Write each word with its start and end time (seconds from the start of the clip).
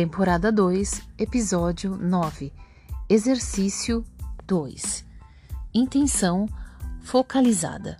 Temporada 0.00 0.50
2, 0.50 1.02
Episódio 1.18 1.94
9 1.94 2.50
Exercício 3.06 4.02
2 4.46 5.04
Intenção 5.74 6.48
focalizada. 7.02 7.98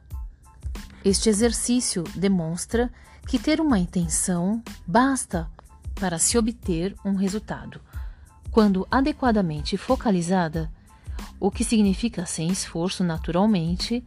Este 1.05 1.29
exercício 1.29 2.03
demonstra 2.17 2.91
que 3.29 3.39
ter 3.39 3.61
uma 3.61 3.79
intenção 3.79 4.63
basta 4.87 5.51
para 5.95 6.19
se 6.19 6.39
obter 6.39 6.97
um 7.05 7.17
resultado, 7.17 7.83
quando 8.51 8.89
adequadamente 8.91 9.77
focalizada, 9.77 10.73
o 11.39 11.51
que 11.51 11.63
significa 11.63 12.25
sem 12.25 12.49
esforço 12.49 13.05
naturalmente, 13.05 14.03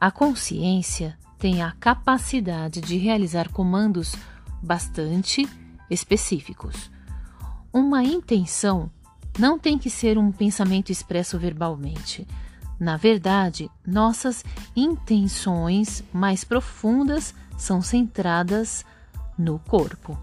a 0.00 0.10
consciência 0.10 1.18
tem 1.38 1.60
a 1.60 1.72
capacidade 1.72 2.80
de 2.80 2.96
realizar 2.96 3.50
comandos 3.50 4.14
bastante 4.62 5.46
específicos. 5.90 6.90
Uma 7.72 8.04
intenção 8.04 8.90
não 9.38 9.58
tem 9.58 9.78
que 9.78 9.88
ser 9.88 10.18
um 10.18 10.30
pensamento 10.30 10.92
expresso 10.92 11.38
verbalmente. 11.38 12.26
Na 12.78 12.98
verdade, 12.98 13.70
nossas 13.86 14.44
intenções 14.76 16.04
mais 16.12 16.44
profundas 16.44 17.34
são 17.56 17.80
centradas 17.80 18.84
no 19.38 19.58
corpo. 19.58 20.18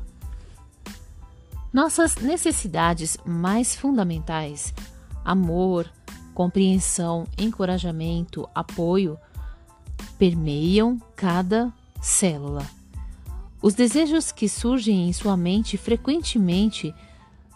Nossas 1.74 2.18
necessidades 2.18 3.18
mais 3.26 3.76
fundamentais, 3.76 4.74
amor, 5.26 5.92
compreensão, 6.36 7.26
encorajamento, 7.38 8.48
apoio, 8.54 9.18
permeiam 10.20 11.00
cada 11.16 11.74
célula. 12.02 12.66
Os 13.62 13.74
desejos 13.74 14.32
que 14.32 14.48
surgem 14.48 15.10
em 15.10 15.14
sua 15.14 15.36
mente 15.36 15.78
frequentemente 15.78 16.94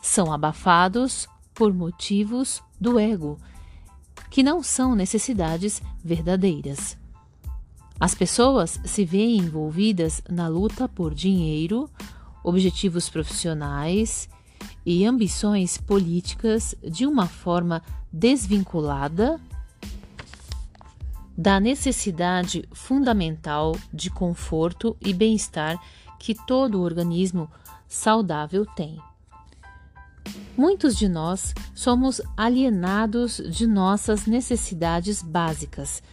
são 0.03 0.33
abafados 0.33 1.27
por 1.53 1.73
motivos 1.73 2.61
do 2.79 2.99
ego, 2.99 3.39
que 4.29 4.43
não 4.43 4.61
são 4.61 4.95
necessidades 4.95 5.81
verdadeiras. 6.03 6.97
As 7.97 8.13
pessoas 8.13 8.81
se 8.83 9.05
veem 9.05 9.37
envolvidas 9.37 10.21
na 10.29 10.49
luta 10.49 10.89
por 10.89 11.15
dinheiro, 11.15 11.89
objetivos 12.43 13.09
profissionais 13.09 14.27
e 14.85 15.05
ambições 15.05 15.77
políticas 15.77 16.75
de 16.83 17.07
uma 17.07 17.27
forma 17.27 17.81
desvinculada 18.11 19.39
da 21.38 21.61
necessidade 21.61 22.67
fundamental 22.73 23.73
de 23.93 24.09
conforto 24.09 24.97
e 24.99 25.13
bem-estar 25.13 25.81
que 26.19 26.35
todo 26.35 26.81
organismo 26.81 27.49
saudável 27.88 28.65
tem. 28.65 28.99
Muitos 30.55 30.95
de 30.95 31.09
nós 31.09 31.53
somos 31.73 32.21
alienados 32.38 33.38
de 33.38 33.66
nossas 33.66 34.27
necessidades 34.27 35.21
básicas, 35.21 36.03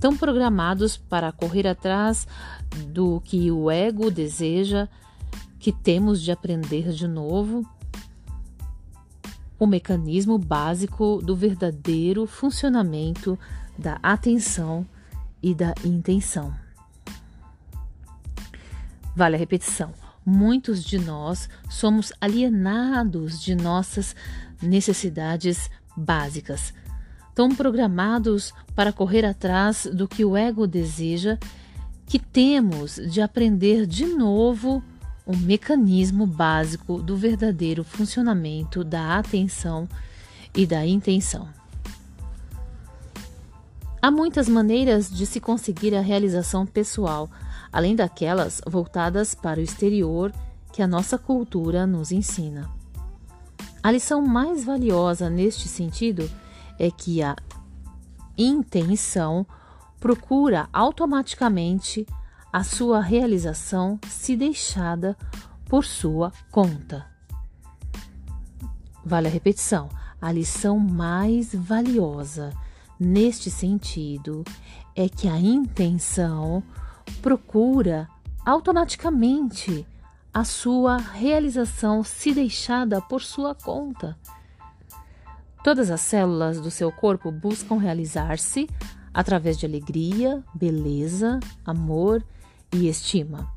tão 0.00 0.16
programados 0.16 0.96
para 0.96 1.30
correr 1.30 1.66
atrás 1.66 2.26
do 2.88 3.20
que 3.20 3.50
o 3.50 3.70
ego 3.70 4.10
deseja, 4.10 4.88
que 5.58 5.72
temos 5.72 6.20
de 6.20 6.32
aprender 6.32 6.92
de 6.92 7.06
novo 7.06 7.64
o 9.58 9.66
mecanismo 9.66 10.38
básico 10.38 11.20
do 11.22 11.34
verdadeiro 11.34 12.26
funcionamento 12.26 13.38
da 13.78 13.98
atenção 14.02 14.86
e 15.42 15.54
da 15.54 15.74
intenção. 15.84 16.54
Vale 19.14 19.36
a 19.36 19.38
repetição. 19.38 20.05
Muitos 20.28 20.82
de 20.82 20.98
nós 20.98 21.48
somos 21.70 22.12
alienados 22.20 23.40
de 23.40 23.54
nossas 23.54 24.16
necessidades 24.60 25.70
básicas, 25.96 26.74
tão 27.32 27.54
programados 27.54 28.52
para 28.74 28.92
correr 28.92 29.24
atrás 29.24 29.88
do 29.92 30.08
que 30.08 30.24
o 30.24 30.36
ego 30.36 30.66
deseja, 30.66 31.38
que 32.06 32.18
temos 32.18 32.96
de 32.96 33.20
aprender 33.20 33.86
de 33.86 34.04
novo 34.04 34.82
o 35.24 35.36
mecanismo 35.36 36.26
básico 36.26 37.00
do 37.00 37.16
verdadeiro 37.16 37.84
funcionamento 37.84 38.82
da 38.82 39.18
atenção 39.18 39.88
e 40.56 40.66
da 40.66 40.84
intenção. 40.84 41.48
Há 44.02 44.10
muitas 44.10 44.48
maneiras 44.48 45.08
de 45.08 45.24
se 45.24 45.38
conseguir 45.38 45.94
a 45.94 46.00
realização 46.00 46.66
pessoal, 46.66 47.30
além 47.72 47.94
daquelas 47.94 48.60
voltadas 48.66 49.34
para 49.34 49.60
o 49.60 49.62
exterior 49.62 50.32
que 50.72 50.82
a 50.82 50.86
nossa 50.86 51.18
cultura 51.18 51.86
nos 51.86 52.12
ensina. 52.12 52.70
A 53.82 53.90
lição 53.90 54.20
mais 54.20 54.64
valiosa 54.64 55.30
neste 55.30 55.68
sentido 55.68 56.28
é 56.78 56.90
que 56.90 57.22
a 57.22 57.36
intenção 58.36 59.46
procura 59.98 60.68
automaticamente 60.72 62.06
a 62.52 62.62
sua 62.62 63.00
realização 63.00 63.98
se 64.08 64.36
deixada 64.36 65.16
por 65.66 65.84
sua 65.84 66.32
conta. 66.50 67.06
Vale 69.04 69.28
a 69.28 69.30
repetição: 69.30 69.88
a 70.20 70.32
lição 70.32 70.78
mais 70.78 71.54
valiosa 71.54 72.52
neste 72.98 73.50
sentido 73.50 74.42
é 74.94 75.08
que 75.08 75.28
a 75.28 75.38
intenção 75.38 76.62
procura 77.22 78.08
automaticamente 78.44 79.86
a 80.32 80.44
sua 80.44 80.98
realização 80.98 82.04
se 82.04 82.32
deixada 82.32 83.00
por 83.00 83.22
sua 83.22 83.54
conta. 83.54 84.16
Todas 85.64 85.90
as 85.90 86.00
células 86.02 86.60
do 86.60 86.70
seu 86.70 86.92
corpo 86.92 87.32
buscam 87.32 87.78
realizar-se 87.78 88.68
através 89.12 89.58
de 89.58 89.64
alegria, 89.66 90.44
beleza, 90.54 91.40
amor 91.64 92.22
e 92.72 92.86
estima. 92.88 93.50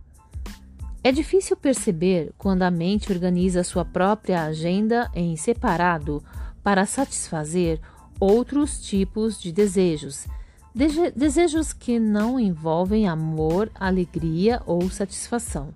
É 1.03 1.11
difícil 1.11 1.55
perceber 1.55 2.33
quando 2.37 2.63
a 2.63 2.71
mente 2.71 3.11
organiza 3.11 3.63
sua 3.63 3.85
própria 3.85 4.43
agenda 4.43 5.11
em 5.13 5.35
separado 5.35 6.23
para 6.63 6.85
satisfazer 6.85 7.79
outros 8.19 8.81
tipos 8.81 9.39
de 9.39 9.51
desejos. 9.51 10.27
Desejos 10.73 11.73
que 11.73 11.99
não 11.99 12.39
envolvem 12.39 13.07
amor, 13.07 13.71
alegria 13.75 14.61
ou 14.65 14.89
satisfação. 14.89 15.73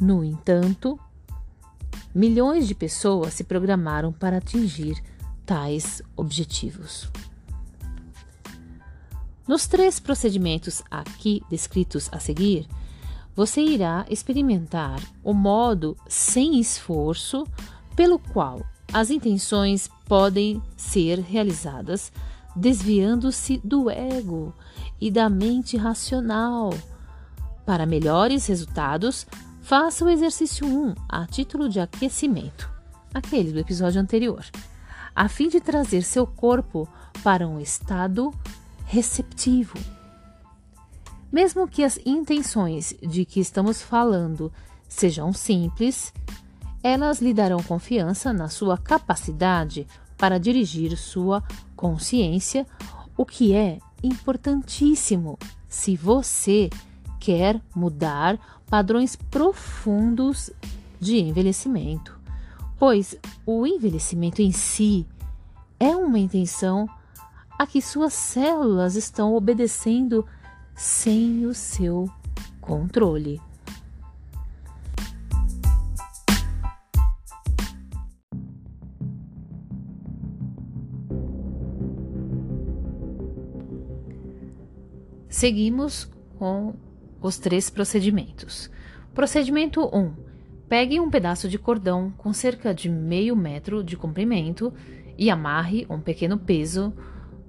No 0.00 0.24
entanto, 0.24 0.98
milhões 2.14 2.66
de 2.66 2.74
pessoas 2.74 3.34
se 3.34 3.44
programaram 3.44 4.12
para 4.12 4.38
atingir 4.38 5.02
tais 5.44 6.00
objetivos. 6.16 7.10
Nos 9.46 9.66
três 9.66 9.98
procedimentos 9.98 10.82
aqui 10.90 11.42
descritos 11.50 12.08
a 12.12 12.20
seguir, 12.20 12.68
você 13.34 13.60
irá 13.60 14.06
experimentar 14.08 15.00
o 15.24 15.34
modo 15.34 15.96
sem 16.06 16.60
esforço 16.60 17.46
pelo 17.96 18.18
qual 18.18 18.64
as 18.92 19.10
intenções 19.10 19.90
podem 20.06 20.62
ser 20.76 21.18
realizadas 21.18 22.12
desviando-se 22.54 23.60
do 23.64 23.90
ego 23.90 24.54
e 25.00 25.10
da 25.10 25.28
mente 25.28 25.76
racional. 25.76 26.70
Para 27.64 27.86
melhores 27.86 28.46
resultados, 28.46 29.26
faça 29.60 30.04
o 30.04 30.08
exercício 30.08 30.66
1 30.66 30.94
a 31.08 31.26
título 31.26 31.68
de 31.68 31.80
aquecimento, 31.80 32.70
aquele 33.14 33.52
do 33.52 33.58
episódio 33.58 34.00
anterior, 34.00 34.44
a 35.14 35.28
fim 35.28 35.48
de 35.48 35.60
trazer 35.60 36.02
seu 36.02 36.26
corpo 36.26 36.88
para 37.22 37.46
um 37.46 37.60
estado 37.60 38.32
receptivo. 38.84 39.78
Mesmo 41.30 41.68
que 41.68 41.84
as 41.84 41.98
intenções 42.04 42.94
de 43.00 43.24
que 43.24 43.38
estamos 43.38 43.80
falando 43.80 44.52
sejam 44.88 45.32
simples, 45.32 46.12
elas 46.82 47.20
lhe 47.20 47.32
darão 47.32 47.62
confiança 47.62 48.32
na 48.32 48.48
sua 48.48 48.76
capacidade 48.76 49.86
para 50.20 50.38
dirigir 50.38 50.98
sua 50.98 51.42
consciência, 51.74 52.66
o 53.16 53.24
que 53.24 53.54
é 53.54 53.78
importantíssimo 54.02 55.38
se 55.66 55.96
você 55.96 56.68
quer 57.18 57.60
mudar 57.74 58.38
padrões 58.68 59.16
profundos 59.16 60.50
de 61.00 61.18
envelhecimento, 61.18 62.20
pois 62.78 63.16
o 63.46 63.66
envelhecimento 63.66 64.42
em 64.42 64.52
si 64.52 65.06
é 65.78 65.96
uma 65.96 66.18
intenção 66.18 66.86
a 67.58 67.66
que 67.66 67.80
suas 67.80 68.12
células 68.12 68.96
estão 68.96 69.34
obedecendo 69.34 70.26
sem 70.74 71.46
o 71.46 71.54
seu 71.54 72.10
controle. 72.60 73.40
Seguimos 85.40 86.06
com 86.38 86.74
os 87.18 87.38
três 87.38 87.70
procedimentos. 87.70 88.70
Procedimento 89.14 89.80
1: 89.86 90.12
pegue 90.68 91.00
um 91.00 91.08
pedaço 91.08 91.48
de 91.48 91.58
cordão 91.58 92.12
com 92.18 92.30
cerca 92.30 92.74
de 92.74 92.90
meio 92.90 93.34
metro 93.34 93.82
de 93.82 93.96
comprimento 93.96 94.70
e 95.16 95.30
amarre 95.30 95.86
um 95.88 95.98
pequeno 95.98 96.36
peso 96.36 96.92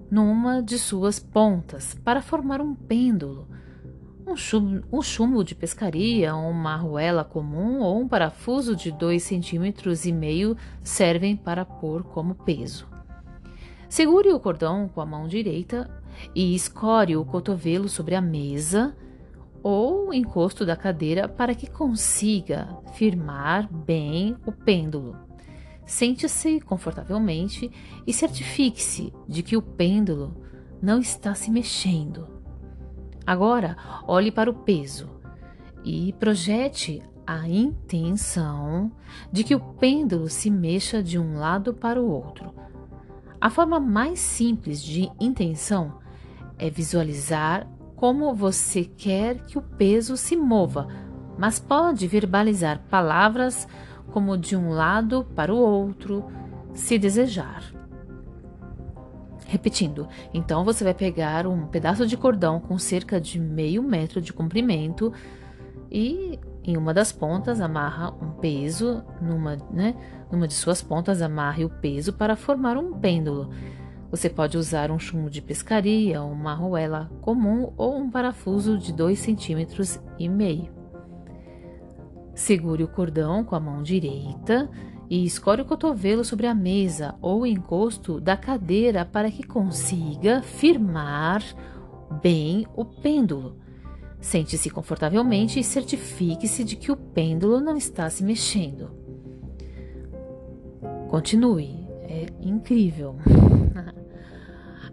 numa 0.09 0.63
de 0.63 0.79
suas 0.79 1.19
pontas 1.19 1.93
para 2.01 2.21
formar 2.21 2.61
um 2.61 2.73
pêndulo. 2.73 3.45
Um 4.25 4.37
chumbo, 4.37 4.85
um 4.89 5.01
chumbo 5.01 5.43
de 5.43 5.53
pescaria, 5.53 6.33
uma 6.33 6.75
arruela 6.75 7.25
comum 7.25 7.81
ou 7.81 7.99
um 7.99 8.07
parafuso 8.07 8.73
de 8.73 8.89
dois 8.89 9.23
centímetros 9.23 10.05
e 10.05 10.13
meio 10.13 10.55
servem 10.81 11.35
para 11.35 11.65
pôr 11.65 12.03
como 12.03 12.35
peso. 12.35 12.87
Segure 13.89 14.31
o 14.31 14.39
cordão 14.39 14.87
com 14.87 15.01
a 15.01 15.05
mão 15.05 15.27
direita 15.27 16.00
e 16.35 16.55
escore 16.55 17.15
o 17.15 17.25
cotovelo 17.25 17.87
sobre 17.89 18.15
a 18.15 18.21
mesa 18.21 18.95
ou 19.63 20.09
o 20.09 20.13
encosto 20.13 20.65
da 20.65 20.75
cadeira 20.75 21.27
para 21.27 21.53
que 21.53 21.69
consiga 21.69 22.67
firmar 22.93 23.71
bem 23.71 24.35
o 24.45 24.51
pêndulo. 24.51 25.15
Sente-se 25.85 26.59
confortavelmente 26.61 27.71
e 28.05 28.13
certifique-se 28.13 29.13
de 29.27 29.43
que 29.43 29.57
o 29.57 29.61
pêndulo 29.61 30.35
não 30.81 30.99
está 30.99 31.35
se 31.35 31.51
mexendo. 31.51 32.27
Agora, 33.25 33.77
olhe 34.07 34.31
para 34.31 34.49
o 34.49 34.53
peso 34.53 35.09
e 35.83 36.13
projete 36.13 37.01
a 37.25 37.47
intenção 37.47 38.91
de 39.31 39.43
que 39.43 39.55
o 39.55 39.59
pêndulo 39.59 40.27
se 40.27 40.49
mexa 40.49 41.03
de 41.03 41.19
um 41.19 41.37
lado 41.37 41.73
para 41.73 42.01
o 42.01 42.09
outro. 42.09 42.53
A 43.39 43.49
forma 43.49 43.79
mais 43.79 44.19
simples 44.19 44.81
de 44.81 45.09
intenção 45.19 46.00
é 46.61 46.69
visualizar 46.69 47.67
como 47.95 48.33
você 48.33 48.85
quer 48.85 49.43
que 49.45 49.57
o 49.57 49.61
peso 49.61 50.15
se 50.15 50.35
mova, 50.35 50.87
mas 51.37 51.59
pode 51.59 52.07
verbalizar 52.07 52.79
palavras 52.89 53.67
como 54.11 54.37
de 54.37 54.55
um 54.55 54.69
lado 54.69 55.25
para 55.35 55.53
o 55.53 55.57
outro, 55.57 56.25
se 56.73 56.97
desejar. 56.99 57.63
Repetindo, 59.47 60.07
então 60.33 60.63
você 60.63 60.83
vai 60.83 60.93
pegar 60.93 61.45
um 61.45 61.65
pedaço 61.67 62.05
de 62.07 62.15
cordão 62.15 62.59
com 62.59 62.77
cerca 62.77 63.19
de 63.19 63.39
meio 63.39 63.83
metro 63.83 64.21
de 64.21 64.31
comprimento 64.31 65.11
e 65.91 66.39
em 66.63 66.77
uma 66.77 66.93
das 66.93 67.11
pontas 67.11 67.59
amarra 67.59 68.13
um 68.21 68.31
peso, 68.31 69.03
numa, 69.19 69.57
né, 69.71 69.95
numa 70.31 70.47
de 70.47 70.53
suas 70.53 70.81
pontas 70.81 71.21
amarre 71.21 71.65
o 71.65 71.69
peso 71.69 72.13
para 72.13 72.35
formar 72.35 72.77
um 72.77 72.93
pêndulo. 72.93 73.49
Você 74.11 74.29
pode 74.29 74.57
usar 74.57 74.91
um 74.91 74.99
chumbo 74.99 75.29
de 75.29 75.41
pescaria, 75.41 76.21
uma 76.21 76.51
arruela 76.51 77.09
comum 77.21 77.71
ou 77.77 77.97
um 77.97 78.11
parafuso 78.11 78.77
de 78.77 78.91
2 78.91 79.17
centímetros 79.17 80.01
e 80.19 80.27
meio. 80.27 80.69
Segure 82.35 82.83
o 82.83 82.89
cordão 82.89 83.45
com 83.45 83.55
a 83.55 83.59
mão 83.59 83.81
direita 83.81 84.69
e 85.09 85.23
escore 85.23 85.61
o 85.61 85.65
cotovelo 85.65 86.25
sobre 86.25 86.45
a 86.45 86.53
mesa 86.53 87.15
ou 87.21 87.45
encosto 87.45 88.19
da 88.19 88.35
cadeira 88.35 89.05
para 89.05 89.31
que 89.31 89.43
consiga 89.43 90.41
firmar 90.41 91.41
bem 92.21 92.67
o 92.75 92.83
pêndulo. 92.83 93.57
Sente-se 94.19 94.69
confortavelmente 94.69 95.57
e 95.57 95.63
certifique-se 95.63 96.65
de 96.65 96.75
que 96.75 96.91
o 96.91 96.97
pêndulo 96.97 97.61
não 97.61 97.77
está 97.77 98.09
se 98.09 98.25
mexendo. 98.25 98.91
Continue, 101.09 101.87
é 102.03 102.27
incrível. 102.41 103.15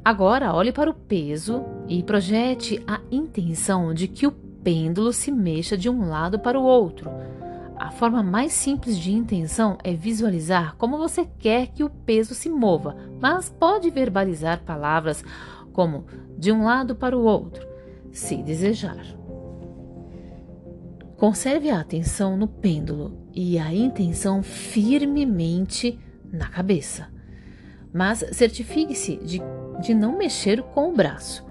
Agora 0.09 0.55
olhe 0.55 0.73
para 0.73 0.89
o 0.89 0.95
peso 0.95 1.67
e 1.87 2.03
projete 2.03 2.83
a 2.87 2.99
intenção 3.11 3.93
de 3.93 4.09
que 4.09 4.27
o 4.27 4.33
pêndulo 4.33 5.13
se 5.13 5.31
mexa 5.31 5.77
de 5.77 5.91
um 5.91 6.09
lado 6.09 6.39
para 6.39 6.59
o 6.59 6.63
outro. 6.65 7.11
A 7.77 7.91
forma 7.91 8.23
mais 8.23 8.55
simples 8.55 8.99
de 8.99 9.13
intenção 9.13 9.77
é 9.85 9.93
visualizar 9.93 10.77
como 10.77 10.97
você 10.97 11.29
quer 11.39 11.67
que 11.67 11.85
o 11.85 11.91
peso 11.91 12.35
se 12.35 12.49
mova, 12.49 12.97
mas 13.21 13.51
pode 13.51 13.91
verbalizar 13.91 14.63
palavras 14.65 15.23
como 15.75 16.07
de 16.39 16.51
um 16.51 16.65
lado 16.65 16.97
para 16.97 17.15
o 17.15 17.25
outro, 17.25 17.69
se 18.11 18.39
desejar. 18.39 19.05
Conserve 21.19 21.69
a 21.69 21.81
atenção 21.81 22.35
no 22.35 22.49
pêndulo 22.49 23.29
e 23.35 23.59
a 23.59 23.75
intenção 23.75 24.43
firmemente 24.43 26.01
na 26.33 26.49
cabeça. 26.49 27.09
Mas 27.93 28.25
certifique-se 28.33 29.17
de 29.19 29.43
de 29.81 29.95
não 29.95 30.17
mexer 30.17 30.63
com 30.63 30.91
o 30.91 30.93
braço. 30.93 31.47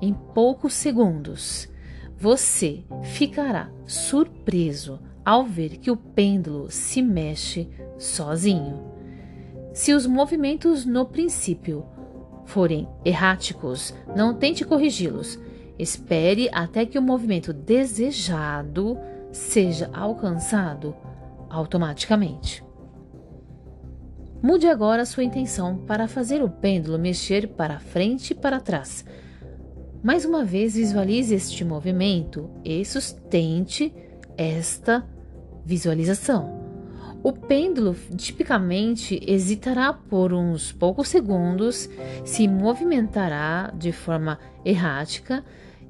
Em 0.00 0.12
poucos 0.12 0.74
segundos, 0.74 1.68
você 2.16 2.84
ficará 3.02 3.70
surpreso 3.86 5.00
ao 5.24 5.44
ver 5.44 5.78
que 5.78 5.90
o 5.90 5.96
pêndulo 5.96 6.70
se 6.70 7.00
mexe 7.00 7.68
sozinho. 7.98 8.80
Se 9.72 9.92
os 9.92 10.06
movimentos 10.06 10.84
no 10.84 11.06
princípio 11.06 11.84
forem 12.44 12.88
erráticos, 13.04 13.94
não 14.14 14.34
tente 14.34 14.64
corrigi-los. 14.64 15.38
Espere 15.78 16.50
até 16.52 16.84
que 16.84 16.98
o 16.98 17.02
movimento 17.02 17.52
desejado 17.52 18.98
seja 19.30 19.88
alcançado 19.92 20.94
automaticamente. 21.48 22.62
Mude 24.42 24.66
agora 24.66 25.06
sua 25.06 25.22
intenção 25.22 25.78
para 25.86 26.08
fazer 26.08 26.42
o 26.42 26.50
pêndulo 26.50 26.98
mexer 26.98 27.46
para 27.46 27.78
frente 27.78 28.32
e 28.32 28.34
para 28.34 28.58
trás. 28.58 29.04
Mais 30.02 30.24
uma 30.24 30.44
vez, 30.44 30.74
visualize 30.74 31.32
este 31.32 31.64
movimento 31.64 32.50
e 32.64 32.84
sustente 32.84 33.94
esta 34.36 35.06
visualização. 35.64 36.60
O 37.22 37.32
pêndulo 37.32 37.94
tipicamente 38.16 39.20
hesitará 39.24 39.92
por 39.92 40.32
uns 40.32 40.72
poucos 40.72 41.06
segundos, 41.06 41.88
se 42.24 42.48
movimentará 42.48 43.72
de 43.72 43.92
forma 43.92 44.40
errática 44.64 45.44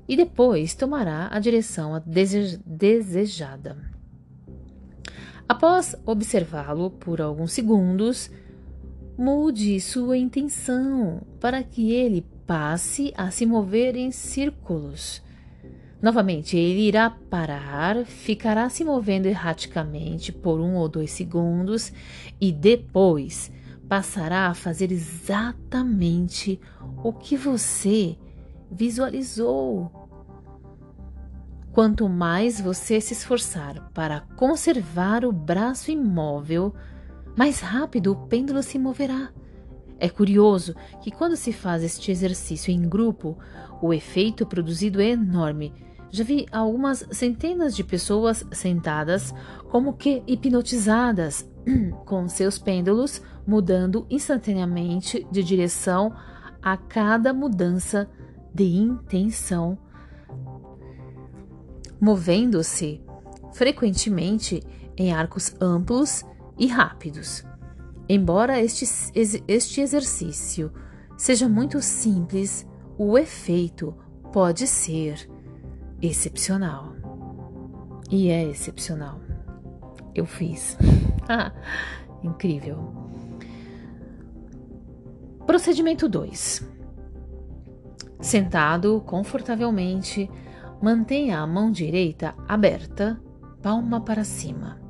e 0.06 0.14
depois 0.14 0.74
tomará 0.74 1.30
a 1.32 1.38
direção 1.38 2.02
desejada. 2.66 3.91
Após 5.52 5.94
observá-lo 6.06 6.90
por 6.90 7.20
alguns 7.20 7.52
segundos, 7.52 8.30
Mude 9.18 9.78
sua 9.78 10.16
intenção 10.16 11.20
para 11.38 11.62
que 11.62 11.92
ele 11.92 12.24
passe 12.46 13.12
a 13.14 13.30
se 13.30 13.44
mover 13.44 13.94
em 13.94 14.10
círculos. 14.10 15.22
Novamente, 16.00 16.56
ele 16.56 16.88
irá 16.88 17.10
parar, 17.10 18.06
ficará 18.06 18.70
se 18.70 18.82
movendo 18.82 19.26
erraticamente 19.26 20.32
por 20.32 20.58
um 20.58 20.76
ou 20.76 20.88
dois 20.88 21.10
segundos 21.10 21.92
e 22.40 22.50
depois 22.50 23.52
passará 23.86 24.46
a 24.46 24.54
fazer 24.54 24.90
exatamente 24.90 26.58
o 27.04 27.12
que 27.12 27.36
você 27.36 28.16
visualizou. 28.70 30.01
Quanto 31.72 32.06
mais 32.06 32.60
você 32.60 33.00
se 33.00 33.14
esforçar 33.14 33.90
para 33.94 34.20
conservar 34.36 35.24
o 35.24 35.32
braço 35.32 35.90
imóvel, 35.90 36.74
mais 37.34 37.60
rápido 37.60 38.12
o 38.12 38.26
pêndulo 38.26 38.62
se 38.62 38.78
moverá. 38.78 39.30
É 39.98 40.08
curioso 40.08 40.74
que, 41.00 41.10
quando 41.10 41.34
se 41.34 41.52
faz 41.52 41.82
este 41.82 42.10
exercício 42.10 42.70
em 42.70 42.82
grupo, 42.82 43.38
o 43.80 43.94
efeito 43.94 44.44
produzido 44.44 45.00
é 45.00 45.10
enorme. 45.10 45.72
Já 46.10 46.24
vi 46.24 46.44
algumas 46.52 47.06
centenas 47.10 47.74
de 47.74 47.82
pessoas 47.82 48.44
sentadas, 48.52 49.32
como 49.70 49.94
que 49.94 50.22
hipnotizadas, 50.26 51.48
com 52.04 52.28
seus 52.28 52.58
pêndulos 52.58 53.22
mudando 53.46 54.06
instantaneamente 54.10 55.26
de 55.30 55.42
direção 55.42 56.14
a 56.60 56.76
cada 56.76 57.32
mudança 57.32 58.10
de 58.54 58.64
intenção, 58.64 59.78
movendo-se 62.02 63.00
frequentemente 63.52 64.60
em 64.96 65.12
arcos 65.12 65.54
amplos 65.60 66.24
e 66.58 66.66
rápidos. 66.66 67.44
Embora 68.08 68.60
este, 68.60 68.84
este 69.46 69.80
exercício 69.80 70.72
seja 71.16 71.48
muito 71.48 71.80
simples, 71.80 72.66
o 72.98 73.16
efeito 73.16 73.94
pode 74.32 74.66
ser 74.66 75.30
excepcional. 76.02 76.92
E 78.10 78.30
é 78.30 78.42
excepcional. 78.50 79.20
Eu 80.12 80.26
fiz. 80.26 80.76
Incrível. 82.20 82.92
Procedimento 85.46 86.08
2. 86.08 86.68
Sentado 88.20 89.00
confortavelmente, 89.06 90.28
mantenha 90.82 91.38
a 91.38 91.46
mão 91.46 91.70
direita 91.70 92.34
aberta, 92.48 93.20
palma 93.62 94.00
para 94.00 94.24
cima 94.24 94.82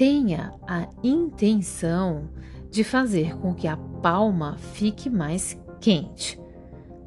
tenha 0.00 0.54
a 0.66 0.88
intenção 1.02 2.30
de 2.70 2.82
fazer 2.82 3.36
com 3.36 3.54
que 3.54 3.68
a 3.68 3.76
palma 3.76 4.56
fique 4.56 5.10
mais 5.10 5.60
quente. 5.78 6.40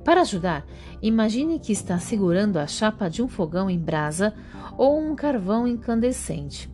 Para 0.05 0.21
ajudar, 0.21 0.63
imagine 1.01 1.57
que 1.57 1.71
está 1.71 1.97
segurando 1.97 2.57
a 2.57 2.67
chapa 2.67 3.09
de 3.09 3.23
um 3.23 3.27
fogão 3.27 3.67
em 3.67 3.79
brasa 3.79 4.31
ou 4.77 4.99
um 4.99 5.15
carvão 5.15 5.67
incandescente. 5.67 6.71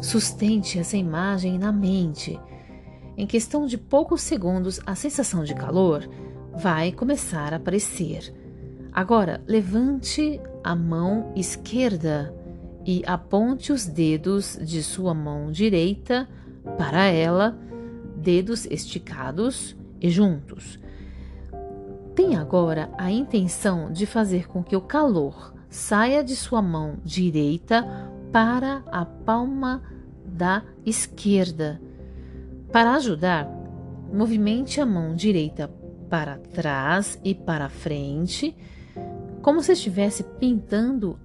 Sustente 0.00 0.78
essa 0.78 0.96
imagem 0.96 1.58
na 1.58 1.72
mente. 1.72 2.38
Em 3.16 3.26
questão 3.26 3.66
de 3.66 3.76
poucos 3.76 4.22
segundos, 4.22 4.80
a 4.86 4.94
sensação 4.94 5.42
de 5.42 5.56
calor 5.56 6.08
vai 6.54 6.92
começar 6.92 7.52
a 7.52 7.56
aparecer. 7.56 8.32
Agora, 8.92 9.40
levante 9.46 10.40
a 10.64 10.74
mão 10.74 11.32
esquerda 11.36 12.34
e 12.84 13.02
aponte 13.06 13.72
os 13.72 13.86
dedos 13.86 14.58
de 14.60 14.82
sua 14.82 15.14
mão 15.14 15.52
direita 15.52 16.28
para 16.76 17.04
ela, 17.06 17.56
dedos 18.16 18.66
esticados 18.66 19.76
e 20.00 20.10
juntos. 20.10 20.78
Tenha 22.14 22.40
agora 22.40 22.90
a 22.98 23.10
intenção 23.10 23.92
de 23.92 24.06
fazer 24.06 24.48
com 24.48 24.62
que 24.62 24.76
o 24.76 24.80
calor 24.80 25.54
saia 25.68 26.24
de 26.24 26.34
sua 26.34 26.60
mão 26.60 26.98
direita 27.04 27.86
para 28.32 28.82
a 28.90 29.04
palma 29.04 29.82
da 30.24 30.62
esquerda. 30.84 31.80
Para 32.72 32.94
ajudar, 32.94 33.48
movimente 34.12 34.80
a 34.80 34.86
mão 34.86 35.14
direita 35.14 35.68
para 36.08 36.38
trás 36.38 37.18
e 37.22 37.34
para 37.34 37.68
frente, 37.68 38.56
como 39.42 39.62
se 39.62 39.72
estivesse 39.72 40.22
pintando 40.22 41.18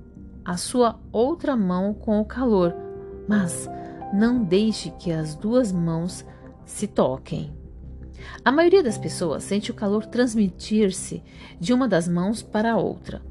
a 0.44 0.58
sua 0.58 1.00
outra 1.12 1.56
mão 1.56 1.94
com 1.94 2.20
o 2.20 2.26
calor, 2.26 2.74
mas 3.28 3.70
não 4.14 4.44
deixe 4.44 4.92
que 4.92 5.12
as 5.12 5.36
duas 5.36 5.72
mãos 5.72 6.26
se 6.66 6.88
toquem. 6.88 7.54
A 8.44 8.52
maioria 8.52 8.84
das 8.84 8.98
pessoas 8.98 9.44
sente 9.44 9.72
o 9.72 9.74
calor 9.74 10.06
transmitir-se 10.06 11.24
de 11.60 11.74
uma 11.74 11.88
das 11.88 12.08
mãos 12.08 12.42
para 12.42 12.74
a 12.74 12.78
outra. 12.78 13.22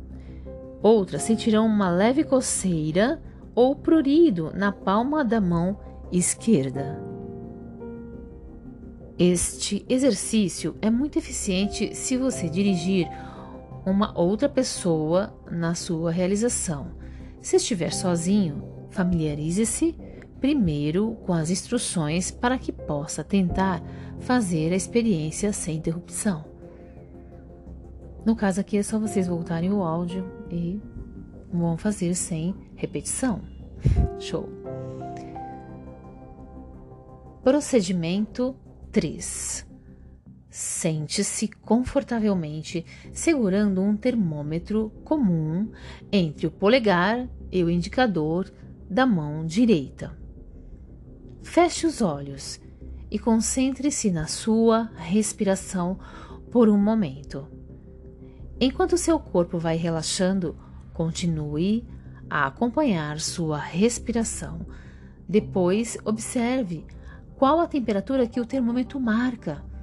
Outras 0.83 1.23
sentirão 1.23 1.67
uma 1.67 1.91
leve 1.91 2.25
coceira 2.25 3.23
ou 3.55 3.75
prurido 3.75 4.53
na 4.55 4.73
palma 4.73 5.25
da 5.25 5.41
mão 5.41 5.79
esquerda. 6.13 7.01
Este 9.19 9.85
exercício 9.89 10.77
é 10.83 10.91
muito 10.91 11.19
eficiente 11.19 11.95
se 11.95 12.17
você 12.17 12.49
dirigir 12.49 13.09
uma 13.85 14.19
outra 14.19 14.49
pessoa 14.49 15.35
na 15.51 15.75
sua 15.75 16.11
realização. 16.11 16.93
Se 17.41 17.57
estiver 17.57 17.93
sozinho, 17.93 18.63
familiarize-se 18.91 19.95
primeiro 20.41 21.17
com 21.27 21.33
as 21.33 21.51
instruções 21.51 22.31
para 22.31 22.59
que 22.59 22.73
possa 22.73 23.25
tentar 23.25 23.83
fazer 24.21 24.73
a 24.73 24.77
experiência 24.77 25.53
sem 25.53 25.77
interrupção. 25.77 26.45
No 28.25 28.35
caso 28.35 28.61
aqui 28.61 28.79
é 28.79 28.83
só 28.83 28.99
vocês 28.99 29.27
voltarem 29.27 29.73
o 29.73 29.83
áudio 29.83 30.27
e 30.51 30.81
vão 31.53 31.77
fazer 31.77 32.15
sem 32.15 32.55
repetição. 32.75 33.43
Show. 34.19 34.49
Procedimento 37.43 38.57
3. 38.91 39.74
Sente-se 40.57 41.49
confortavelmente 41.49 42.87
segurando 43.13 43.83
um 43.83 43.97
termômetro 43.97 44.93
comum 45.03 45.73
entre 46.13 46.47
o 46.47 46.51
polegar 46.53 47.29
e 47.51 47.65
o 47.65 47.69
indicador 47.69 48.49
da 48.89 49.05
mão 49.05 49.45
direita. 49.45 50.17
Feche 51.43 51.89
os 51.89 52.01
olhos 52.01 52.61
e 53.11 53.19
concentre-se 53.19 54.13
na 54.13 54.29
sua 54.29 54.93
respiração 54.95 55.99
por 56.53 56.69
um 56.69 56.79
momento. 56.79 57.49
Enquanto 58.61 58.97
seu 58.97 59.19
corpo 59.19 59.59
vai 59.59 59.77
relaxando, 59.77 60.57
continue 60.93 61.85
a 62.31 62.47
acompanhar 62.47 63.19
sua 63.19 63.59
respiração. 63.59 64.65
Depois, 65.29 65.99
observe 66.05 66.87
qual 67.35 67.59
a 67.59 67.67
temperatura 67.67 68.29
que 68.29 68.41
o 68.41 68.47
termômetro 68.47 69.01
marca. 69.01 69.74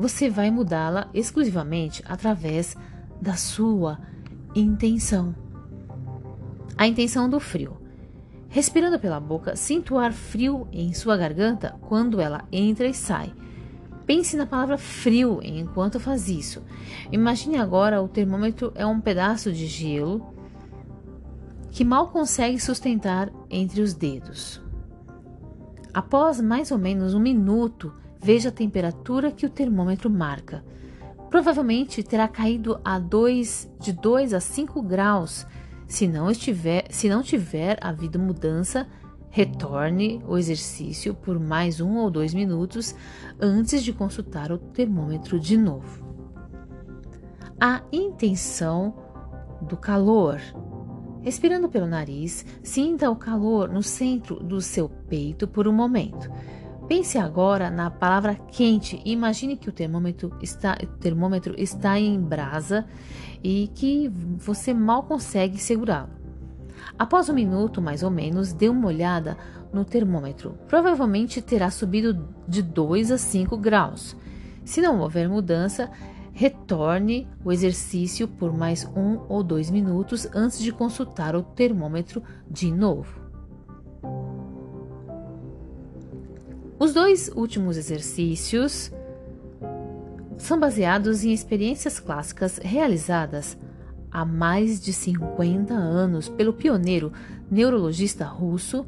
Você 0.00 0.30
vai 0.30 0.50
mudá-la 0.50 1.10
exclusivamente 1.12 2.02
através 2.08 2.74
da 3.20 3.34
sua 3.34 3.98
intenção. 4.54 5.34
A 6.74 6.86
intenção 6.86 7.28
do 7.28 7.38
frio. 7.38 7.76
Respirando 8.48 8.98
pela 8.98 9.20
boca, 9.20 9.54
sinta 9.54 9.92
o 9.92 9.98
ar 9.98 10.14
frio 10.14 10.66
em 10.72 10.94
sua 10.94 11.18
garganta 11.18 11.76
quando 11.82 12.18
ela 12.18 12.48
entra 12.50 12.86
e 12.86 12.94
sai. 12.94 13.30
Pense 14.06 14.38
na 14.38 14.46
palavra 14.46 14.78
frio 14.78 15.38
enquanto 15.42 16.00
faz 16.00 16.30
isso. 16.30 16.62
Imagine 17.12 17.58
agora 17.58 18.00
o 18.00 18.08
termômetro 18.08 18.72
é 18.74 18.86
um 18.86 19.02
pedaço 19.02 19.52
de 19.52 19.66
gelo 19.66 20.34
que 21.70 21.84
mal 21.84 22.08
consegue 22.08 22.58
sustentar 22.58 23.30
entre 23.50 23.82
os 23.82 23.92
dedos. 23.92 24.62
Após 25.92 26.40
mais 26.40 26.70
ou 26.70 26.78
menos 26.78 27.12
um 27.12 27.20
minuto, 27.20 27.92
veja 28.22 28.50
a 28.50 28.52
temperatura 28.52 29.32
que 29.32 29.46
o 29.46 29.50
termômetro 29.50 30.10
marca. 30.10 30.64
Provavelmente 31.30 32.02
terá 32.02 32.26
caído 32.28 32.80
a 32.84 32.98
de 32.98 33.92
2 33.92 34.34
a 34.34 34.40
5 34.40 34.82
graus 34.82 35.46
se 35.90 36.06
não, 36.06 36.30
estiver, 36.30 36.86
se 36.88 37.08
não 37.08 37.20
tiver 37.20 37.76
havido 37.80 38.16
mudança, 38.16 38.86
retorne 39.28 40.22
o 40.24 40.38
exercício 40.38 41.12
por 41.12 41.38
mais 41.40 41.80
um 41.80 41.96
ou 41.96 42.08
dois 42.08 42.32
minutos 42.32 42.94
antes 43.40 43.82
de 43.82 43.92
consultar 43.92 44.52
o 44.52 44.58
termômetro 44.58 45.40
de 45.40 45.56
novo. 45.56 46.04
A 47.60 47.82
intenção 47.90 48.94
do 49.60 49.76
calor. 49.76 50.40
Respirando 51.22 51.68
pelo 51.68 51.88
nariz, 51.88 52.46
sinta 52.62 53.10
o 53.10 53.16
calor 53.16 53.68
no 53.68 53.82
centro 53.82 54.36
do 54.36 54.60
seu 54.60 54.88
peito 54.88 55.48
por 55.48 55.66
um 55.66 55.72
momento. 55.72 56.30
Pense 56.90 57.16
agora 57.16 57.70
na 57.70 57.88
palavra 57.88 58.34
quente 58.34 59.00
imagine 59.04 59.56
que 59.56 59.68
o 59.68 59.72
termômetro 59.72 60.36
está, 60.42 60.76
o 60.82 60.86
termômetro 60.98 61.54
está 61.56 62.00
em 62.00 62.20
brasa 62.20 62.84
e 63.44 63.70
que 63.76 64.08
você 64.08 64.74
mal 64.74 65.04
consegue 65.04 65.56
segurá-lo. 65.56 66.10
Após 66.98 67.28
um 67.28 67.32
minuto, 67.32 67.80
mais 67.80 68.02
ou 68.02 68.10
menos, 68.10 68.52
dê 68.52 68.68
uma 68.68 68.88
olhada 68.88 69.38
no 69.72 69.84
termômetro. 69.84 70.58
Provavelmente 70.66 71.40
terá 71.40 71.70
subido 71.70 72.28
de 72.48 72.60
2 72.60 73.12
a 73.12 73.18
5 73.18 73.56
graus. 73.56 74.16
Se 74.64 74.80
não 74.80 74.98
houver 74.98 75.28
mudança, 75.28 75.88
retorne 76.32 77.28
o 77.44 77.52
exercício 77.52 78.26
por 78.26 78.52
mais 78.52 78.84
um 78.96 79.20
ou 79.28 79.44
dois 79.44 79.70
minutos 79.70 80.26
antes 80.34 80.58
de 80.58 80.72
consultar 80.72 81.36
o 81.36 81.42
termômetro 81.44 82.20
de 82.50 82.72
novo. 82.72 83.29
Os 86.80 86.94
dois 86.94 87.30
últimos 87.36 87.76
exercícios 87.76 88.90
são 90.38 90.58
baseados 90.58 91.22
em 91.22 91.30
experiências 91.30 92.00
clássicas 92.00 92.56
realizadas 92.56 93.58
há 94.10 94.24
mais 94.24 94.80
de 94.80 94.90
50 94.90 95.74
anos 95.74 96.30
pelo 96.30 96.54
pioneiro 96.54 97.12
neurologista 97.50 98.24
russo 98.24 98.86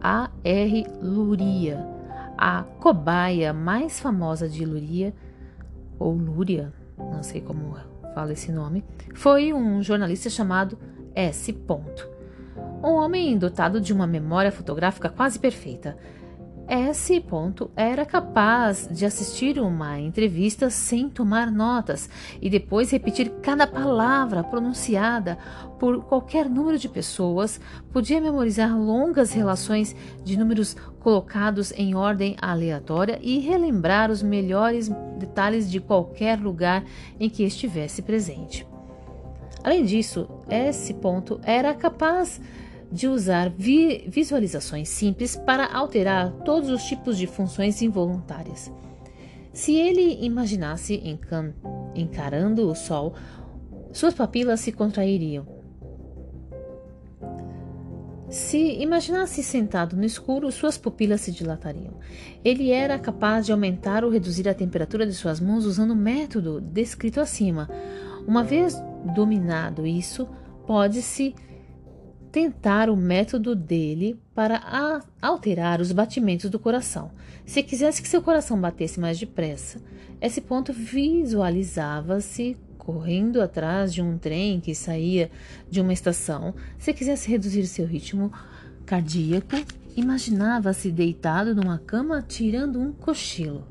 A.R. 0.00 0.86
Luria. 1.02 1.84
A 2.38 2.62
cobaia 2.78 3.52
mais 3.52 3.98
famosa 3.98 4.48
de 4.48 4.64
Luria, 4.64 5.12
ou 5.98 6.14
Luria, 6.14 6.72
não 6.96 7.24
sei 7.24 7.40
como 7.40 7.76
fala 8.14 8.34
esse 8.34 8.52
nome, 8.52 8.84
foi 9.14 9.52
um 9.52 9.82
jornalista 9.82 10.30
chamado 10.30 10.78
S. 11.12 11.52
Ponto. 11.52 12.08
Um 12.84 12.92
homem 12.92 13.36
dotado 13.36 13.80
de 13.80 13.92
uma 13.92 14.06
memória 14.06 14.52
fotográfica 14.52 15.08
quase 15.08 15.40
perfeita 15.40 15.98
esse 16.74 17.20
ponto 17.20 17.70
era 17.76 18.06
capaz 18.06 18.88
de 18.90 19.04
assistir 19.04 19.58
uma 19.58 20.00
entrevista 20.00 20.70
sem 20.70 21.06
tomar 21.06 21.50
notas 21.50 22.08
e 22.40 22.48
depois 22.48 22.90
repetir 22.90 23.30
cada 23.42 23.66
palavra 23.66 24.42
pronunciada 24.42 25.36
por 25.78 26.02
qualquer 26.04 26.48
número 26.48 26.78
de 26.78 26.88
pessoas, 26.88 27.60
podia 27.92 28.22
memorizar 28.22 28.74
longas 28.74 29.32
relações 29.32 29.94
de 30.24 30.38
números 30.38 30.74
colocados 30.98 31.72
em 31.72 31.94
ordem 31.94 32.36
aleatória 32.40 33.18
e 33.20 33.38
relembrar 33.38 34.10
os 34.10 34.22
melhores 34.22 34.88
detalhes 35.18 35.70
de 35.70 35.78
qualquer 35.78 36.40
lugar 36.40 36.86
em 37.20 37.28
que 37.28 37.42
estivesse 37.42 38.00
presente. 38.00 38.66
Além 39.62 39.84
disso, 39.84 40.26
esse 40.48 40.94
ponto 40.94 41.38
era 41.44 41.74
capaz 41.74 42.38
de 42.38 42.61
usar 43.06 43.50
vi 43.56 44.04
visualizações 44.08 44.88
simples 44.88 45.36
para 45.36 45.66
alterar 45.66 46.30
todos 46.44 46.68
os 46.68 46.82
tipos 46.84 47.16
de 47.16 47.26
funções 47.26 47.80
involuntárias. 47.80 48.70
Se 49.52 49.74
ele 49.74 50.24
imaginasse 50.24 51.02
encarando 51.94 52.70
o 52.70 52.74
sol, 52.74 53.14
suas 53.92 54.14
papilas 54.14 54.60
se 54.60 54.72
contrairiam. 54.72 55.46
Se 58.32 58.80
imaginasse 58.80 59.42
sentado 59.42 59.94
no 59.94 60.06
escuro, 60.06 60.50
suas 60.50 60.78
pupilas 60.78 61.20
se 61.20 61.30
dilatariam. 61.30 61.98
Ele 62.42 62.70
era 62.70 62.98
capaz 62.98 63.44
de 63.44 63.52
aumentar 63.52 64.04
ou 64.04 64.10
reduzir 64.10 64.48
a 64.48 64.54
temperatura 64.54 65.06
de 65.06 65.12
suas 65.12 65.38
mãos 65.38 65.66
usando 65.66 65.90
o 65.90 65.96
método 65.96 66.58
descrito 66.58 67.20
acima. 67.20 67.68
Uma 68.26 68.42
vez 68.42 68.74
dominado 69.14 69.86
isso, 69.86 70.26
pode-se 70.66 71.34
tentar 72.32 72.88
o 72.88 72.96
método 72.96 73.54
dele 73.54 74.18
para 74.34 75.02
alterar 75.20 75.82
os 75.82 75.92
batimentos 75.92 76.48
do 76.48 76.58
coração. 76.58 77.10
Se 77.44 77.62
quisesse 77.62 78.00
que 78.00 78.08
seu 78.08 78.22
coração 78.22 78.58
batesse 78.58 78.98
mais 78.98 79.18
depressa, 79.18 79.78
esse 80.18 80.40
ponto 80.40 80.72
visualizava-se 80.72 82.56
correndo 82.78 83.42
atrás 83.42 83.92
de 83.92 84.00
um 84.00 84.16
trem 84.16 84.60
que 84.60 84.74
saía 84.74 85.30
de 85.70 85.80
uma 85.80 85.92
estação. 85.92 86.54
Se 86.78 86.94
quisesse 86.94 87.30
reduzir 87.30 87.66
seu 87.66 87.86
ritmo 87.86 88.32
cardíaco, 88.86 89.56
imaginava-se 89.94 90.90
deitado 90.90 91.54
numa 91.54 91.78
cama 91.78 92.24
tirando 92.26 92.80
um 92.80 92.92
cochilo. 92.92 93.68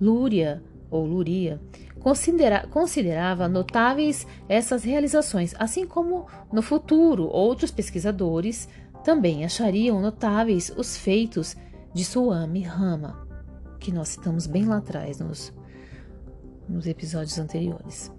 Lúria 0.00 0.60
ou 0.90 1.06
Luria 1.06 1.60
considera 2.00 2.66
considerava 2.68 3.48
notáveis 3.48 4.26
essas 4.48 4.84
realizações, 4.84 5.54
assim 5.58 5.86
como 5.86 6.26
no 6.52 6.62
futuro 6.62 7.28
outros 7.28 7.70
pesquisadores 7.70 8.68
também 9.04 9.44
achariam 9.44 10.00
notáveis 10.00 10.72
os 10.76 10.96
feitos 10.96 11.56
de 11.94 12.04
Suami 12.04 12.62
Rama, 12.62 13.26
que 13.78 13.92
nós 13.92 14.08
citamos 14.08 14.46
bem 14.46 14.64
lá 14.64 14.78
atrás 14.78 15.18
nos, 15.18 15.52
nos 16.68 16.86
episódios 16.86 17.38
anteriores. 17.38 18.12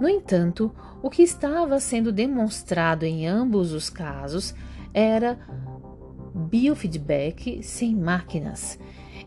No 0.00 0.08
entanto, 0.08 0.74
o 1.02 1.10
que 1.10 1.22
estava 1.22 1.80
sendo 1.80 2.12
demonstrado 2.12 3.04
em 3.04 3.26
ambos 3.26 3.72
os 3.72 3.88
casos 3.88 4.54
era 4.92 5.38
biofeedback 6.34 7.62
sem 7.62 7.94
máquinas. 7.94 8.78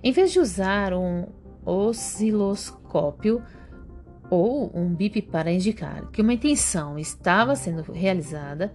Em 0.04 0.12
vez 0.12 0.32
de 0.32 0.40
usar 0.40 0.94
um 0.94 1.28
osciloscópio 1.66 3.42
ou 4.30 4.72
um 4.74 4.94
bip 4.94 5.22
para 5.24 5.52
indicar 5.52 6.10
que 6.12 6.22
uma 6.22 6.34
intenção 6.34 6.98
estava 6.98 7.56
sendo 7.56 7.92
realizada, 7.92 8.74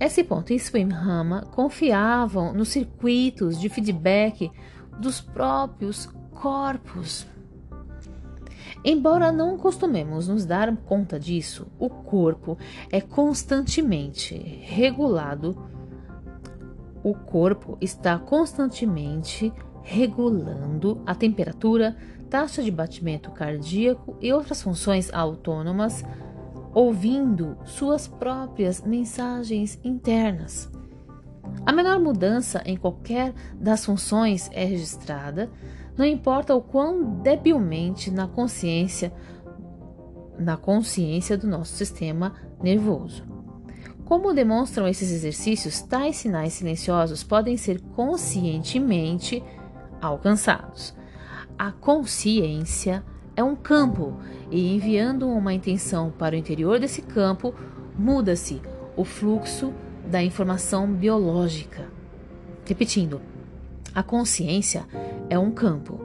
esse 0.00 0.22
ponto 0.22 0.52
e 0.52 0.58
Swimhama 0.58 1.42
confiavam 1.52 2.52
nos 2.52 2.68
circuitos 2.68 3.60
de 3.60 3.68
feedback 3.68 4.50
dos 4.98 5.20
próprios 5.20 6.06
corpos. 6.32 7.26
Embora 8.84 9.32
não 9.32 9.58
costumemos 9.58 10.28
nos 10.28 10.46
dar 10.46 10.74
conta 10.76 11.18
disso, 11.18 11.66
o 11.78 11.90
corpo 11.90 12.56
é 12.90 13.00
constantemente 13.00 14.34
regulado. 14.62 15.56
O 17.02 17.12
corpo 17.12 17.76
está 17.80 18.18
constantemente 18.18 19.52
regulando 19.88 21.00
a 21.06 21.14
temperatura, 21.14 21.96
taxa 22.28 22.62
de 22.62 22.70
batimento 22.70 23.30
cardíaco 23.30 24.18
e 24.20 24.30
outras 24.30 24.60
funções 24.60 25.10
autônomas, 25.14 26.04
ouvindo 26.74 27.56
suas 27.64 28.06
próprias 28.06 28.82
mensagens 28.82 29.80
internas. 29.82 30.70
A 31.64 31.72
menor 31.72 31.98
mudança 31.98 32.60
em 32.66 32.76
qualquer 32.76 33.32
das 33.54 33.86
funções 33.86 34.50
é 34.52 34.62
registrada, 34.62 35.50
não 35.96 36.04
importa 36.04 36.54
o 36.54 36.60
quão 36.60 37.22
debilmente 37.22 38.10
na 38.10 38.28
consciência 38.28 39.10
na 40.38 40.56
consciência 40.56 41.36
do 41.36 41.48
nosso 41.48 41.74
sistema 41.74 42.34
nervoso. 42.62 43.24
Como 44.04 44.32
demonstram 44.32 44.86
esses 44.86 45.10
exercícios, 45.10 45.82
tais 45.82 46.16
sinais 46.16 46.52
silenciosos 46.52 47.24
podem 47.24 47.56
ser 47.56 47.80
conscientemente 47.80 49.42
alcançados. 50.00 50.94
A 51.58 51.72
consciência 51.72 53.04
é 53.36 53.42
um 53.42 53.54
campo 53.54 54.14
e 54.50 54.74
enviando 54.74 55.28
uma 55.28 55.52
intenção 55.52 56.10
para 56.10 56.34
o 56.34 56.38
interior 56.38 56.78
desse 56.78 57.02
campo, 57.02 57.54
muda-se 57.96 58.60
o 58.96 59.04
fluxo 59.04 59.72
da 60.06 60.22
informação 60.22 60.92
biológica. 60.92 61.88
Repetindo, 62.64 63.20
a 63.94 64.02
consciência 64.02 64.86
é 65.30 65.38
um 65.38 65.50
campo 65.50 66.00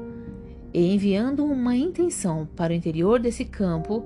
e 0.73 0.93
enviando 0.93 1.45
uma 1.45 1.75
intenção 1.75 2.47
para 2.55 2.73
o 2.73 2.75
interior 2.75 3.19
desse 3.19 3.45
campo, 3.45 4.05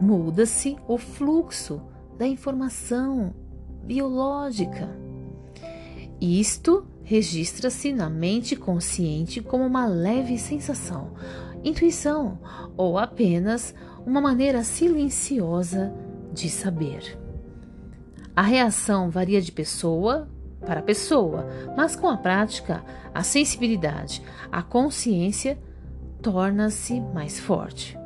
muda-se 0.00 0.76
o 0.86 0.96
fluxo 0.96 1.82
da 2.16 2.26
informação 2.26 3.34
biológica. 3.82 4.88
Isto 6.20 6.86
registra-se 7.06 7.92
na 7.92 8.10
mente 8.10 8.56
consciente 8.56 9.40
como 9.40 9.64
uma 9.64 9.86
leve 9.86 10.36
sensação, 10.36 11.12
intuição 11.62 12.40
ou 12.76 12.98
apenas 12.98 13.72
uma 14.04 14.20
maneira 14.20 14.64
silenciosa 14.64 15.94
de 16.32 16.50
saber. 16.50 17.16
A 18.34 18.42
reação 18.42 19.08
varia 19.08 19.40
de 19.40 19.52
pessoa 19.52 20.28
para 20.66 20.82
pessoa, 20.82 21.46
mas 21.76 21.94
com 21.94 22.08
a 22.08 22.16
prática, 22.16 22.84
a 23.14 23.22
sensibilidade, 23.22 24.20
a 24.50 24.60
consciência 24.60 25.56
torna-se 26.20 27.00
mais 27.00 27.38
forte. 27.38 27.96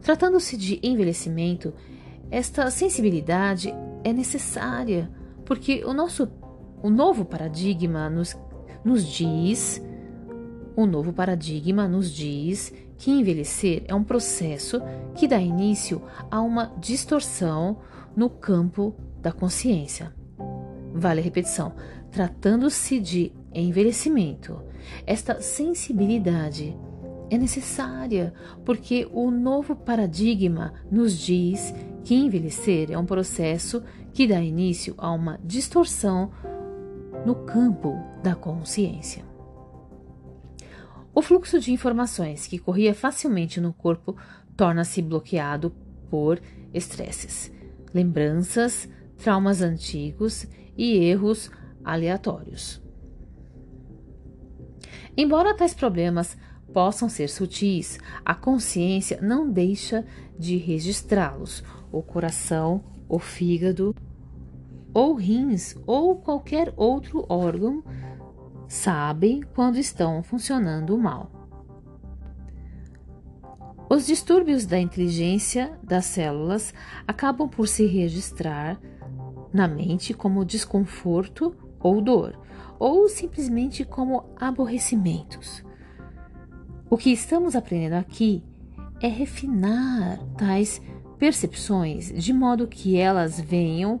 Tratando-se 0.00 0.56
de 0.56 0.78
envelhecimento, 0.80 1.74
esta 2.30 2.70
sensibilidade 2.70 3.74
é 4.04 4.12
necessária 4.12 5.10
porque 5.44 5.84
o 5.84 5.92
nosso 5.92 6.28
o 6.82 6.90
novo 6.90 7.24
paradigma 7.24 8.10
nos, 8.10 8.36
nos 8.84 9.06
diz, 9.06 9.80
o 10.74 10.84
novo 10.84 11.12
paradigma 11.12 11.86
nos 11.86 12.10
diz 12.10 12.72
que 12.98 13.10
envelhecer 13.10 13.84
é 13.86 13.94
um 13.94 14.02
processo 14.02 14.80
que 15.14 15.28
dá 15.28 15.40
início 15.40 16.02
a 16.30 16.40
uma 16.40 16.72
distorção 16.78 17.78
no 18.16 18.28
campo 18.28 18.94
da 19.20 19.30
consciência. 19.32 20.12
Vale 20.92 21.20
a 21.20 21.24
repetição. 21.24 21.72
Tratando-se 22.10 23.00
de 23.00 23.32
envelhecimento, 23.54 24.60
esta 25.06 25.40
sensibilidade 25.40 26.76
é 27.30 27.38
necessária 27.38 28.34
porque 28.64 29.08
o 29.10 29.30
novo 29.30 29.74
paradigma 29.74 30.74
nos 30.90 31.16
diz 31.16 31.74
que 32.04 32.14
envelhecer 32.14 32.90
é 32.90 32.98
um 32.98 33.06
processo 33.06 33.82
que 34.12 34.26
dá 34.26 34.40
início 34.40 34.94
a 34.98 35.10
uma 35.10 35.38
distorção 35.42 36.30
no 37.24 37.34
campo 37.34 37.94
da 38.22 38.34
consciência. 38.34 39.24
O 41.14 41.20
fluxo 41.20 41.60
de 41.60 41.72
informações 41.72 42.46
que 42.46 42.58
corria 42.58 42.94
facilmente 42.94 43.60
no 43.60 43.72
corpo 43.72 44.16
torna-se 44.56 45.02
bloqueado 45.02 45.70
por 46.10 46.40
estresses, 46.72 47.52
lembranças, 47.92 48.88
traumas 49.18 49.60
antigos 49.62 50.46
e 50.76 50.96
erros 50.96 51.50
aleatórios. 51.84 52.82
Embora 55.16 55.54
tais 55.54 55.74
problemas 55.74 56.36
possam 56.72 57.08
ser 57.08 57.28
sutis, 57.28 57.98
a 58.24 58.34
consciência 58.34 59.20
não 59.20 59.50
deixa 59.50 60.04
de 60.38 60.56
registrá-los. 60.56 61.62
O 61.92 62.02
coração, 62.02 62.82
o 63.08 63.18
fígado, 63.18 63.94
ou 64.94 65.14
rins 65.14 65.76
ou 65.86 66.16
qualquer 66.16 66.72
outro 66.76 67.24
órgão 67.28 67.82
sabem 68.68 69.42
quando 69.54 69.76
estão 69.78 70.22
funcionando 70.22 70.96
mal. 70.96 71.30
Os 73.88 74.06
distúrbios 74.06 74.64
da 74.64 74.78
inteligência 74.78 75.78
das 75.82 76.06
células 76.06 76.72
acabam 77.06 77.48
por 77.48 77.68
se 77.68 77.84
registrar 77.84 78.80
na 79.52 79.68
mente 79.68 80.14
como 80.14 80.46
desconforto 80.46 81.54
ou 81.78 82.00
dor, 82.00 82.38
ou 82.78 83.06
simplesmente 83.08 83.84
como 83.84 84.24
aborrecimentos. 84.34 85.62
O 86.88 86.96
que 86.96 87.10
estamos 87.10 87.54
aprendendo 87.54 87.94
aqui 87.94 88.42
é 89.00 89.08
refinar 89.08 90.18
tais 90.38 90.80
percepções 91.18 92.12
de 92.12 92.32
modo 92.32 92.66
que 92.66 92.96
elas 92.96 93.38
venham 93.38 94.00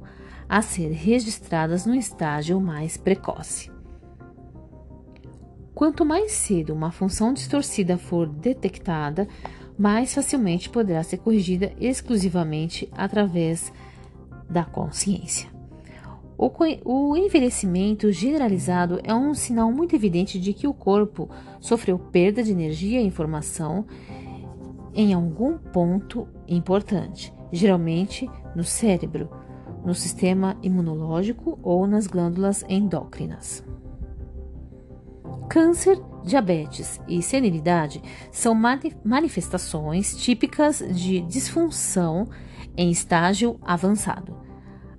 a 0.52 0.60
ser 0.60 0.90
registradas 0.90 1.86
no 1.86 1.94
estágio 1.94 2.60
mais 2.60 2.98
precoce. 2.98 3.72
Quanto 5.74 6.04
mais 6.04 6.32
cedo 6.32 6.74
uma 6.74 6.92
função 6.92 7.32
distorcida 7.32 7.96
for 7.96 8.28
detectada, 8.28 9.26
mais 9.78 10.12
facilmente 10.14 10.68
poderá 10.68 11.02
ser 11.02 11.16
corrigida 11.16 11.72
exclusivamente 11.80 12.86
através 12.92 13.72
da 14.46 14.62
consciência. 14.62 15.48
O, 16.36 17.16
envelhecimento 17.16 18.12
generalizado 18.12 19.00
é 19.04 19.14
um 19.14 19.32
sinal 19.32 19.72
muito 19.72 19.96
evidente 19.96 20.38
de 20.38 20.52
que 20.52 20.66
o 20.66 20.74
corpo 20.74 21.30
sofreu 21.60 21.98
perda 21.98 22.42
de 22.42 22.52
energia 22.52 23.00
e 23.00 23.06
informação 23.06 23.86
em 24.92 25.14
algum 25.14 25.56
ponto 25.56 26.28
importante, 26.46 27.32
geralmente 27.50 28.28
no 28.54 28.64
cérebro, 28.64 29.30
no 29.84 29.94
sistema 29.94 30.56
imunológico 30.62 31.58
ou 31.62 31.86
nas 31.86 32.06
glândulas 32.06 32.64
endócrinas. 32.68 33.64
Câncer, 35.48 36.00
diabetes 36.24 37.00
e 37.06 37.22
senilidade 37.22 38.02
são 38.30 38.54
manifestações 39.04 40.16
típicas 40.16 40.78
de 40.78 41.20
disfunção 41.20 42.28
em 42.76 42.90
estágio 42.90 43.58
avançado. 43.62 44.36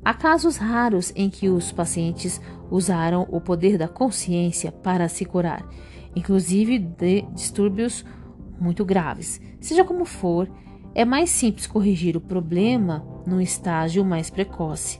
Há 0.05 0.13
casos 0.13 0.57
raros 0.57 1.13
em 1.15 1.29
que 1.29 1.49
os 1.49 1.71
pacientes 1.71 2.41
usaram 2.69 3.25
o 3.31 3.39
poder 3.39 3.77
da 3.77 3.87
consciência 3.87 4.71
para 4.71 5.07
se 5.07 5.23
curar, 5.23 5.65
inclusive 6.15 6.77
de 6.77 7.21
distúrbios 7.33 8.05
muito 8.59 8.83
graves. 8.83 9.39
Seja 9.59 9.83
como 9.83 10.05
for, 10.05 10.49
é 10.95 11.03
mais 11.03 11.29
simples 11.29 11.65
corrigir 11.65 12.15
o 12.15 12.21
problema 12.21 13.05
num 13.25 13.41
estágio 13.41 14.03
mais 14.05 14.29
precoce. 14.29 14.99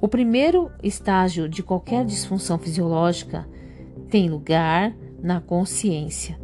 O 0.00 0.08
primeiro 0.08 0.70
estágio 0.82 1.48
de 1.48 1.62
qualquer 1.62 2.04
disfunção 2.04 2.58
fisiológica 2.58 3.48
tem 4.08 4.28
lugar 4.28 4.94
na 5.22 5.40
consciência. 5.40 6.38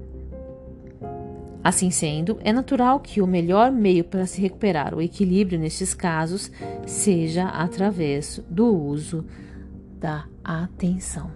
Assim 1.62 1.90
sendo, 1.90 2.38
é 2.42 2.52
natural 2.52 3.00
que 3.00 3.20
o 3.20 3.26
melhor 3.26 3.70
meio 3.70 4.02
para 4.02 4.24
se 4.24 4.40
recuperar 4.40 4.94
o 4.94 5.02
equilíbrio 5.02 5.58
nestes 5.58 5.92
casos 5.92 6.50
seja 6.86 7.48
através 7.48 8.42
do 8.48 8.74
uso 8.74 9.26
da 9.98 10.24
atenção. 10.42 11.30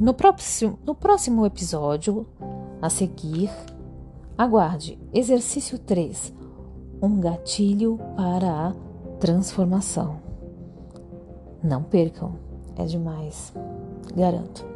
No 0.00 0.14
próximo, 0.14 0.78
no 0.84 0.94
próximo 0.94 1.44
episódio, 1.44 2.26
a 2.84 2.90
seguir, 2.90 3.50
aguarde 4.36 4.98
exercício 5.10 5.78
3 5.78 6.34
um 7.00 7.18
gatilho 7.18 7.98
para 8.14 8.68
a 8.68 8.74
transformação. 9.18 10.20
Não 11.62 11.82
percam, 11.82 12.34
é 12.76 12.84
demais, 12.84 13.54
garanto. 14.14 14.66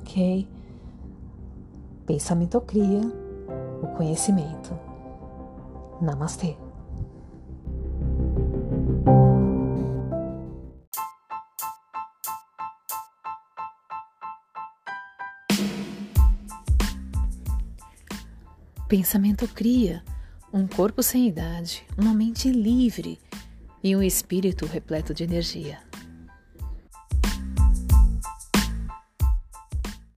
Ok? 0.00 0.46
Pensamento 2.06 2.60
cria 2.60 3.00
o 3.82 3.86
conhecimento. 3.96 4.78
Namastê. 6.00 6.56
Pensamento 18.88 19.46
cria 19.46 20.02
um 20.50 20.66
corpo 20.66 21.02
sem 21.02 21.28
idade, 21.28 21.84
uma 21.94 22.14
mente 22.14 22.50
livre 22.50 23.18
e 23.84 23.94
um 23.94 24.02
espírito 24.02 24.64
repleto 24.64 25.12
de 25.12 25.22
energia. 25.22 25.78